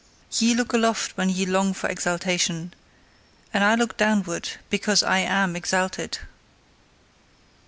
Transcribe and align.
"Ye 0.39 0.55
look 0.55 0.73
aloft 0.73 1.15
when 1.15 1.29
ye 1.29 1.45
long 1.45 1.75
for 1.75 1.87
exaltation, 1.87 2.73
and 3.53 3.63
I 3.63 3.75
look 3.75 3.97
downward 3.97 4.49
because 4.71 5.03
I 5.03 5.19
am 5.19 5.55
exalted. 5.55 6.17